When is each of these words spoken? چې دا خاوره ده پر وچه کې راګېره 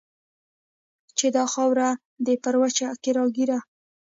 چې 1.17 1.27
دا 1.35 1.43
خاوره 1.53 1.89
ده 2.25 2.33
پر 2.43 2.55
وچه 2.61 2.87
کې 3.03 3.11
راګېره 3.17 3.59